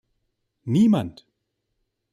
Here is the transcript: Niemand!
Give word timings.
Niemand! 0.71 1.15